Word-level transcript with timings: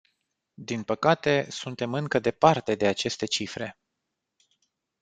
Din 0.53 0.83
păcate, 0.83 1.45
suntem 1.49 1.93
încă 1.93 2.19
departe 2.19 2.75
de 2.75 2.87
aceste 2.87 3.25
cifre. 3.25 3.77